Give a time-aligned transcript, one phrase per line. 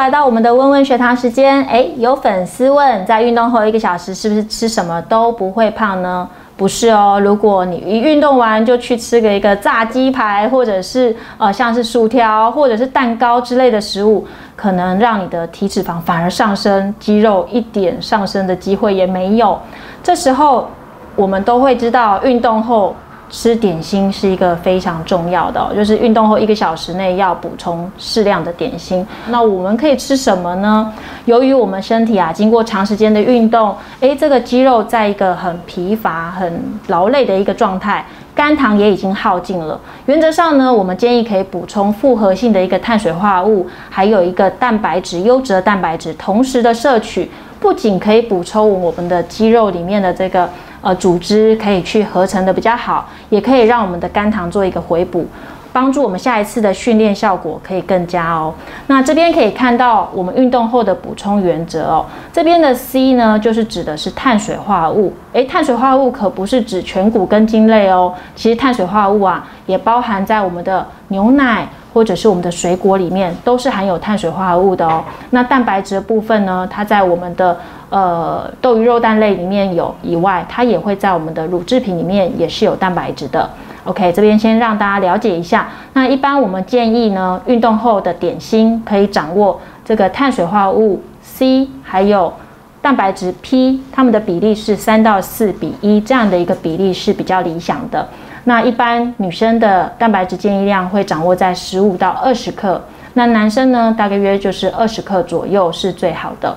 [0.00, 1.62] 来到我们的温温学堂时间。
[1.64, 6.26] 哎，有粉丝问，在运动后一个小时是不是吃什么都不会胖呢？
[6.56, 14.26] 不是哦，如果你一运动完就去吃个一个炸鸡排，或者是呃像是薯条或者是蛋糕之类的食物，
[14.56, 19.58] 可能让你的体脂肪反而上升，肌肉一点上升的机会也没有。
[20.02, 20.66] 这时候
[21.14, 22.96] 我们都会知道，运动后。
[23.30, 29.06] 吃点心是一个非常重要的，就是运动后一个小时内要补充适量的点心。
[29.28, 30.92] 那我们可以吃什么呢？
[31.26, 39.80] 由于我们身体啊经过长时间的运动，诶，这个肌肉在一个很疲乏、很劳累的一个状态，肝糖也已经耗尽了。
[40.06, 50.50] 原则上呢，我们建议可以补充复合性的一个碳水化合物，还有一个蛋白质、优质的蛋白质，同时的摄取，不仅可以补充我们的肌肉里面的这个。
[50.82, 55.26] 呃，组织可以去合成的比较好，也可以让我们的肝糖做一个回补，
[55.72, 58.52] 帮助我们下一次的训练效果可以更佳哦。
[58.86, 62.06] 那这边可以看到我们运动后的补充原则哦。
[62.32, 65.12] 这边的 C 呢，就是指的是碳水化合物。
[65.32, 75.02] 诶，碳水化合物可不是指全谷根茎类哦，其实碳水化合物啊，也包含在我们的牛奶或者是我们的水果里面，都是含有碳水化合物的哦。
[75.30, 77.56] 那蛋白质的部分呢，它在我们的
[77.88, 83.50] 呃，豆鱼肉蛋类里面有以外，它也会在我们的乳制品里面也是有蛋白质的。
[83.84, 85.68] OK，这边先让大家了解一下。
[85.94, 92.32] 那一般我们建议呢，运动后的点心可以掌握这个碳水化合物 C，还有
[92.80, 98.06] 蛋白质 P，它们的比例是三到四比一，这样的一个比例是比较理想的。
[98.44, 102.80] 那一般女生的蛋白质建议量会掌握在十五到二十克，
[103.14, 106.56] 那男生呢，大概约就是二十克左右是最好的。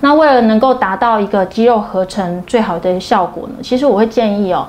[0.00, 4.66] 那为了能够达到一个肌肉合成最好的效果呢，其实我会建议哦，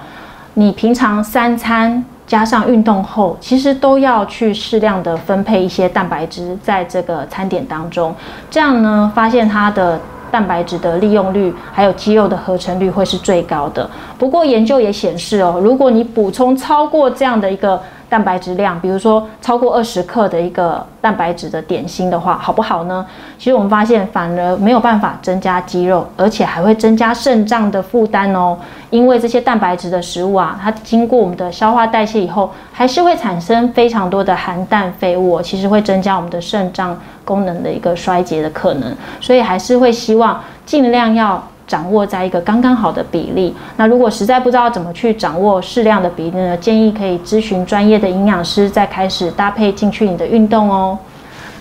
[0.56, 8.14] 你平常三餐加上运动后，其实都要去适量的分配一些蛋白质在这个餐点当中，
[8.50, 10.00] 这样呢，发现它的
[10.32, 13.90] 蛋白质的利用率还有肌肉的合成率会是最高的。
[14.18, 23.06] 不过研究也显示哦，如果你补充超过这样的一个蛋白质量，比如说超过二十克的一个蛋白质的点心的话，好不好呢？
[23.38, 28.58] 其实我们发现反而没有办法增加肌肉，而且还会增加肾脏的负担哦。
[28.92, 38.96] 因为这些蛋白质的食物啊，它经过我们的消化代谢以后，还是会产生非常多的含氮废物，其实会增加我们的肾脏功能的一个衰竭的可能。
[39.20, 41.44] 所以还是会希望尽量要。
[41.68, 43.56] 掌握在一个刚刚好的比例。
[43.78, 46.58] 那如果实在不知道怎么去掌握适量的比例呢？
[46.58, 50.98] 建议可以咨询专业的营养师，再开始搭配进去你的运动哦。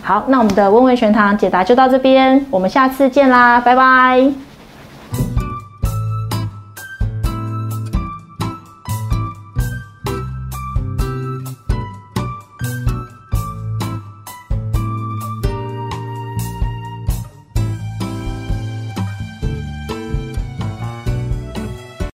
[0.03, 4.50] 好，那我们的温文全堂解答就到这边，我们下次见啦，拜拜。